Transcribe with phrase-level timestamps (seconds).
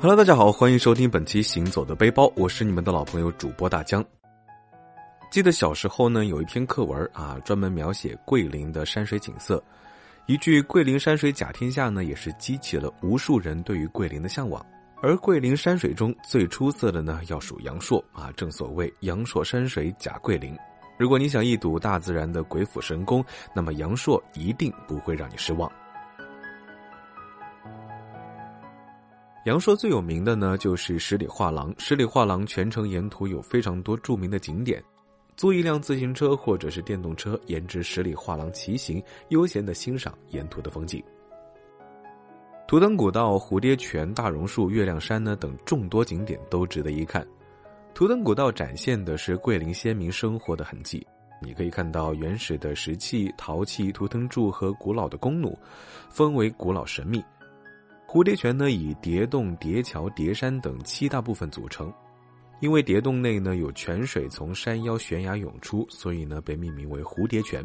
[0.00, 4.02] Hello，大家好，欢迎收听本期《行走的背包》，我是你们的老朋友主播大江。
[5.28, 9.60] 记得小时候呢，有一篇课文啊，专门描写桂林的山水景色。
[10.26, 14.64] 一句“桂林山水甲天下”呢，也是激起了无数人对于桂林的向往。
[15.02, 18.30] 而桂林山水中最出色的呢，要数阳朔啊。
[18.36, 20.56] 正所谓“阳朔山水甲桂林”。
[20.96, 25.68] 如果你想一睹大自然的鬼斧神工，那么阳朔一定不会让你失望。
[29.48, 31.74] 阳朔最有名的呢，就是十里画廊。
[31.78, 34.84] 十里画廊全程沿途有非常多著名的景点，
[35.36, 41.02] 租一辆自行车或者是电动车，沿着十里画廊骑行，悠闲的欣赏沿途的风景。
[42.66, 47.26] 图腾古道、蝴蝶泉、大榕树、月亮山呢等众多景点都值得一看。
[47.94, 51.06] 图腾古道展现的是桂林先民生活的痕迹，
[51.40, 55.58] 你可以看到原始的石器、陶器、图腾柱和古老的弓弩，
[56.12, 57.24] 氛围古老神秘。
[58.10, 61.92] 蝴蝶泉呢，以蝶洞、蝶桥、蝶山等七大部分组成。
[62.58, 67.62] 因为蝶洞内呢有泉水从山腰悬崖涌出，所以呢被命名为蝴蝶泉。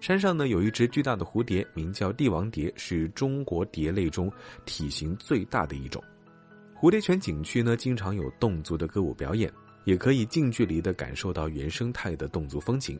[0.00, 4.32] 山上呢有一只巨大的蝴蝶，名叫帝王蝶，是中国蝶类中
[4.64, 6.02] 体型最大的一种。
[6.80, 9.52] 蝴蝶泉景区呢经常有侗族的歌舞表演，
[9.84, 12.98] 也可以近距离的感受到原生态的侗族风情。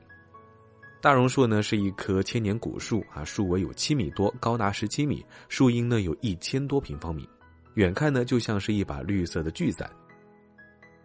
[1.02, 7.26] 大榕树呢是一棵千年古树啊，树围有七米多，高达十七米，树荫呢有一千多平方米，
[7.72, 9.90] 远看呢就像是一把绿色的巨伞。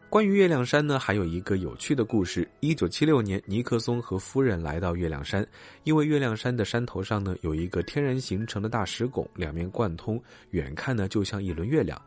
[0.09, 5.47] 关于月亮山呢，还有一个有趣的故事：一九七六年，尼克松和夫人来到月亮山，
[5.85, 11.99] 因为月亮山的山头上呢有一个天然形成的大石拱，两面贯通，远看呢就像一轮月亮。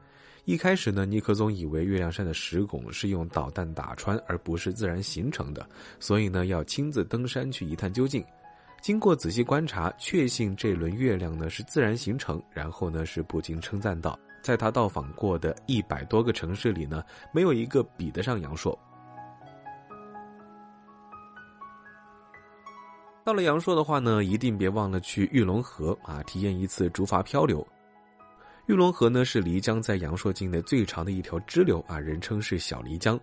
[0.49, 5.69] 一开始呢，尼克松以为月亮山的石拱是用导弹打穿，而不是自然形成的，
[6.01, 8.25] 所以呢要亲自登山去一探究竟。
[8.81, 18.75] 经过仔细观察，确信这轮月亮呢是自然形成，然后呢是不禁称赞道：“在他到访过的一百多个城市里呢，没有一个比得上阳朔。”
[23.23, 27.69] 到了阳朔的话呢，一定别忘了去玉龙河啊，体验一次竹筏漂流。
[28.69, 33.19] 玉龙河呢是漓江在阳朔境内最长的一条支流啊，人称是小漓江。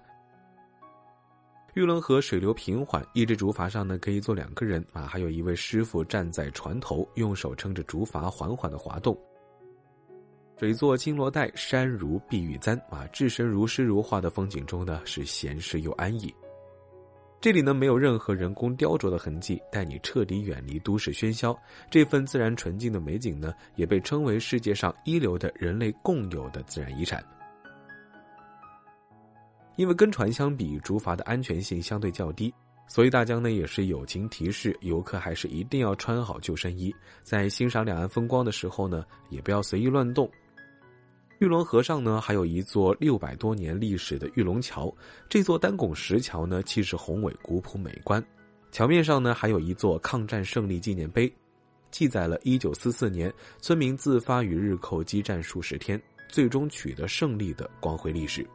[1.76, 9.16] 玉龙河水流平缓，一只竹筏上呢可以坐两个人啊，还有一位师傅站在船头，用手撑着竹筏缓缓的滑动。
[10.58, 16.34] 水作金罗带，山如碧玉簪啊，置身如诗如画的风景中呢，是闲适又安逸。
[17.42, 21.56] 这里呢没有任何人工雕琢的痕迹，带你彻底远离都市喧嚣。
[21.92, 27.24] 这份自然纯净的美景呢，也被称为世界上一流的人类共有的自然遗产。
[29.76, 32.52] 因为跟船相比，竹筏的安全性相对较低，
[32.88, 40.28] 所以大江呢也是友情提示游客还是一定要穿好救生衣，在欣赏两岸风光的时候呢，也不要随意乱动。
[41.40, 44.94] 玉龙河上呢，还有一座六百多年历史的玉龙桥。
[45.28, 48.26] 这座单拱石桥呢，气势宏伟、古朴美观。
[48.72, 51.32] 桥面上呢，还有一座抗战胜利纪念碑，
[51.92, 58.48] 记载了1944年村民自发与日寇激战数十天，最终取得胜利的光辉历史。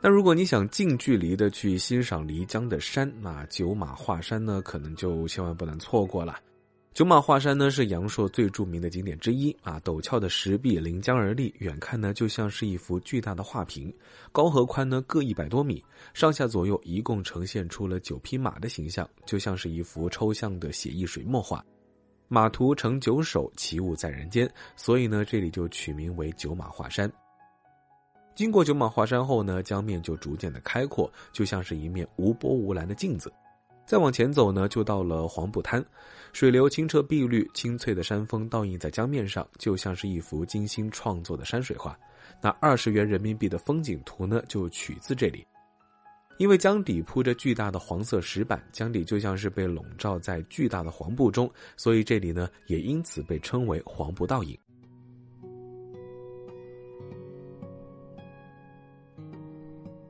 [0.00, 6.36] 那如果你想近距离的去欣赏漓江的山，那九马画山呢，可能就千万不能错过了。
[6.94, 13.90] 九马画山呢是阳朔最著名的景点之一啊，陡峭的石壁临江而立，远看呢就像是一幅巨大的画屏，
[14.30, 15.82] 高和宽呢各一百多米，
[16.12, 21.64] 上下左右一共呈现出了九匹马的形象，就像是一幅抽象的写意水墨画。
[22.28, 27.10] 马图呈九首，奇物在人间，所以呢这里就取名为九马画山。
[28.34, 33.32] 经过九马画山后呢，江面就逐渐的开阔，就像是一面无波无澜的镜子。
[33.92, 35.84] 再往前走呢，就到了黄浦滩，
[36.32, 41.94] 水流清澈碧绿，清脆的山峰倒映在江面上，就像是一幅精心创作的山水画。
[42.40, 45.46] 那二十元人民币的风景图呢，就取自这里。
[46.38, 54.58] 因为江底铺着巨大的黄色石板，江底就像是被笼罩在巨大的黄布中，所以这里呢，也因此被称为黄布倒影。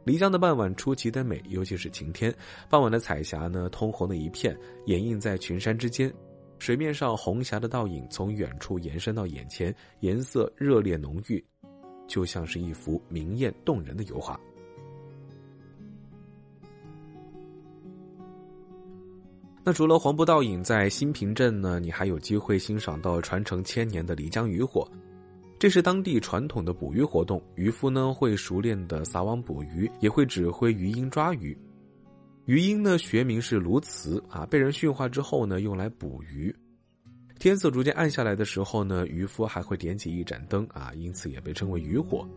[0.05, 2.35] 漓江的傍晚出奇的美，尤其是晴天，
[2.69, 4.57] 傍晚的彩霞呢，通红的一片，
[4.87, 6.13] 掩映在群山之间，
[6.59, 11.45] 水面上红霞的倒影从远处延伸到眼前，颜色热烈浓郁，
[12.09, 14.39] 就像是一幅明艳动人的油画。
[19.65, 24.85] 那除了黄布倒影，在新平镇呢，你还有机会欣赏到传承千年的漓江渔火。
[25.63, 31.57] 这是当地传统的捕鱼活动，渔夫呢会熟练的撒网捕鱼，也会指挥鱼鹰抓鱼。
[32.47, 36.53] 鱼鹰呢学名是鸬鹚啊，被人驯化之后呢用来捕鱼。
[37.39, 42.29] 天色逐渐暗下来的时候呢，渔夫还会点起一盏灯啊，因此也被称为渔火。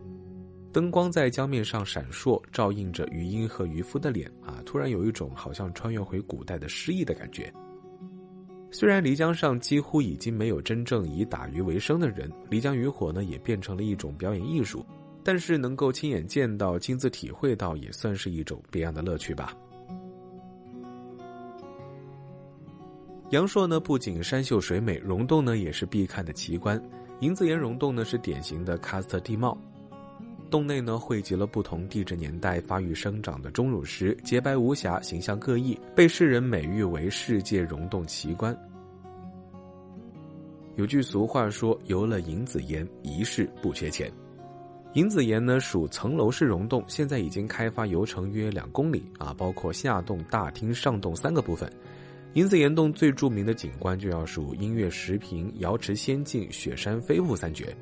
[0.72, 7.52] 灯光在江面上闪烁，照映着鱼鹰和渔夫的脸啊，突然有一种好像穿越回古代的诗意的感觉。
[8.78, 14.84] 虽然漓江上几乎已经没有真正以打鱼为生的人，漓江渔火呢也变成了一种表演艺术，
[15.24, 19.56] 但是能够亲眼见到、亲自体会到，也算是一种别样的乐趣吧。
[23.30, 26.78] 阳朔呢，不仅山秀水美，溶洞呢也是必看的奇观。
[27.20, 29.56] 银子岩溶洞呢是典型的喀斯特地貌，
[30.50, 38.56] 洞内呢汇集了不同地质年代发育生长的钟乳石，洁白无瑕，形象各异，被世人美誉为世界溶洞奇观。
[40.76, 44.10] 有句俗话说：“游了银子岩，一世不缺钱。”
[44.94, 51.70] 银子岩呢属层楼式溶洞，现在已经开发游程约两公里啊，包括下洞、大厅、上洞三个部分。
[52.34, 57.74] 银子岩洞最著名的景观就要数音乐石屏、瑶池仙境、雪山飞瀑三绝，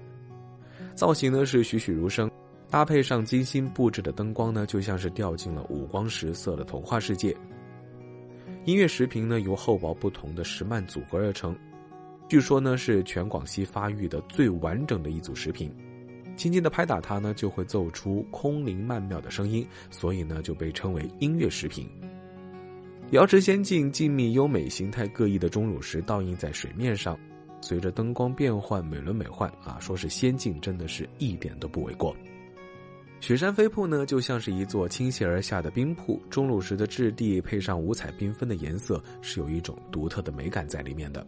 [0.94, 2.30] 造型呢是栩栩如生，
[2.74, 7.32] 搭配上精心布置的灯光呢，就像是掉进了五光十色的童话世界。
[8.64, 11.56] 音乐石屏呢由厚薄不同的石幔组合而成，
[12.28, 15.72] 据说呢是全广西发育的最完整的一组石屏，
[16.34, 21.88] 轻轻的拍打它呢就会奏出空灵曼妙的声音，所以呢就被称为音乐石屏。
[23.12, 27.16] 瑶池仙境静谧优美、形态各异的钟乳石倒映在水面上，
[27.60, 29.78] 随着灯光变换，美轮美奂啊！
[29.78, 32.12] 说是仙境，真的是一点都不为过。
[33.24, 41.26] 雪山飞瀑呢，就像是一座倾泻而下的冰瀑，钟乳石的质地配上五彩缤纷的颜色，是有一种独特的美感在里面的。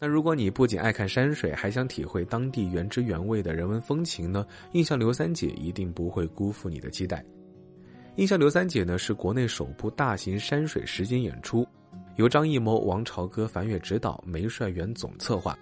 [0.00, 4.44] 那如果你不仅爱看山水，还想体会当地原汁原味的人文风情呢？
[4.72, 7.24] 印象刘三姐一定不会辜负你的期待。
[8.16, 11.64] 印象刘三姐呢是国内首部大型山水实景演出，
[12.16, 15.56] 由张艺谋、王朝歌、樊跃执导，梅帅元总策划。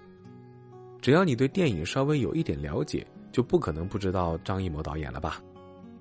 [1.01, 5.43] 只要你对电影稍微有一点了解，就不可能不知道张艺谋导演了吧？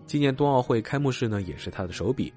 [0.05, 2.33] 今年冬奥会开幕式呢也是他的手笔。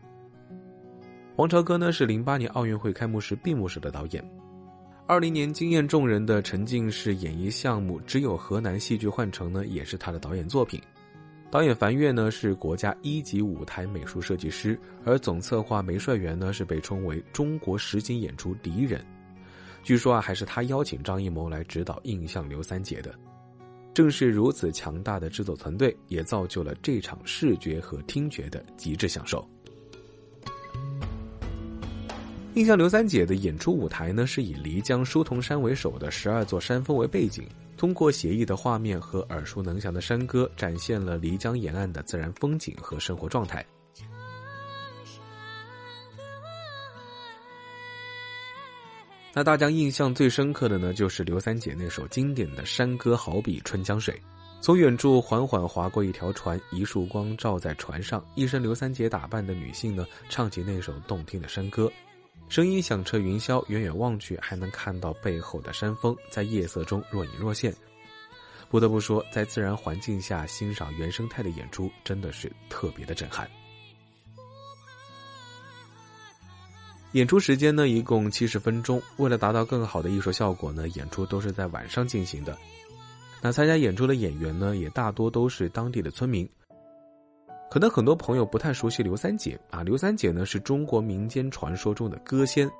[1.37, 4.23] 王朝歌呢是零八年奥运会开幕式闭幕式的导演。
[5.07, 10.81] 二零年惊艳众人的沉浸式演绎项目《只有河南戏剧幻城》呢，也是他的导演作品。
[11.51, 19.05] 导演樊跃呢是国家一级舞台美术设计师，而总策划梅帅元呢是被称为中国实景演出第一人。
[19.83, 23.15] 据说啊，还是他邀请张艺谋来指导《印象刘三姐》的。
[23.93, 29.45] 正是如此强大的制作团队，也造就了这场视觉和听觉的极致享受。
[32.55, 37.45] 印象刘三姐的演出舞台呢，是以漓江书童山为首的十二座山峰为背景，
[37.77, 43.65] 通过写意的画面和耳熟能详的山歌，展现了漓江沿岸的自然风景和生活状态。
[49.33, 54.21] 那大家印象最深刻的呢，就是刘三姐那首经典的山歌，好比春江水。
[54.61, 61.91] 从远处缓缓划过一条船，一束光照在船上，一身刘三姐打扮的女性呢，唱起那首动听的山歌。
[62.49, 67.73] 声音响彻云霄，远远望去还能看到背后的山峰，在夜色中若隐若现。
[68.69, 73.49] 不得不说，在自然环境下欣赏原生态的演出，真的是特别的震撼。
[77.13, 79.03] 演出时间呢，一共七十分钟。
[79.17, 82.57] 为了达到更好的艺术效果呢，演出都是在晚上进行的。
[83.43, 86.49] 那参加演出的演员呢，也大多都是当地的村民。
[87.69, 92.71] 可能很多朋友不太熟悉刘三姐啊，刘三姐呢是中国民间传说中的歌仙，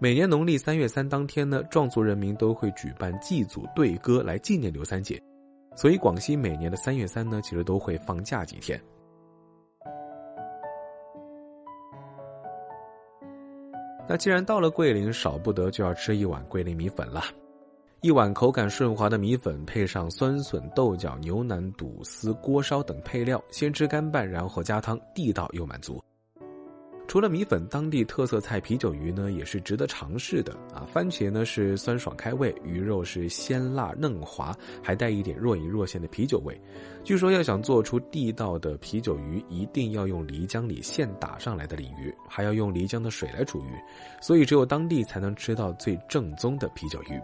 [0.00, 5.20] 每年农历三月三当天呢，壮族人民都会举办祭祖对歌来纪念刘三姐，
[5.76, 8.80] 所以广西每年的三月三呢，其实都会放假几天。
[14.10, 17.22] 那既然到了桂林，少不得就要吃一碗桂林米粉了。
[18.00, 26.02] 一碗口感顺滑的米粉，配上酸笋、豆角、牛腩、肚丝、锅烧等配料，先吃干拌，然后加汤，地道又满足。
[27.10, 30.86] 除了米粉，当地特色菜啤酒鱼呢，也是值得尝试的啊！
[30.86, 36.56] 番茄呢是酸爽开胃，鱼肉是鲜辣嫩滑，还带一点若隐若现的啤酒味。
[37.02, 43.72] 据说要想做出地道的啤酒鱼，一定要用漓江里现打上来的鲤鱼，还要用漓江的水来煮鱼，
[44.22, 47.20] 所以只有当地才能吃到最正宗的啤酒鱼。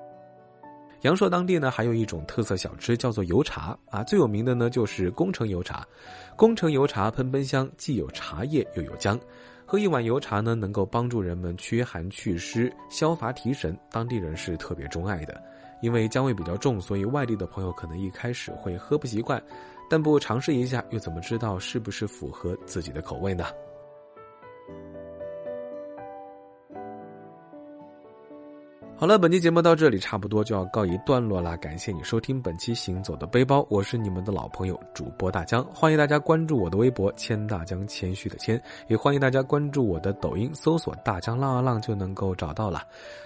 [1.02, 5.87] 阳朔当地呢，还有一种特色小吃叫做油茶啊，最有名的呢就是工程油茶。
[6.35, 9.16] 工程油茶喷喷香，既有茶叶又有姜，
[9.68, 15.42] 喝一碗油茶呢，能够帮助人们驱寒祛湿、消乏提神，当地人是特别钟爱的。
[15.82, 19.42] 因为姜味比较重，所以外地的朋友可能一开始会喝不习惯，
[19.90, 23.44] 但不尝试一下，又怎么知道是不是符合自己的口味呢？
[28.99, 31.55] 好了，本期节目到这里差不多就要告一段落啦。
[31.59, 42.85] 感谢你收听本期《行走的背包》，我是你们的老朋友主播大江，欢迎大家关注我的微博“谦大江”，谦虚的谦，也欢迎大家关注我的抖音，搜索“大江浪啊浪”就能够找到了。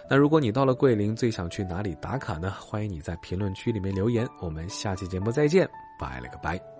[0.09, 2.53] 那如果你到了桂林，最想去哪里打卡呢？
[2.59, 4.27] 欢迎你在评论区里面留言。
[4.41, 5.69] 我们下期节目再见，
[6.00, 6.79] 拜了个拜。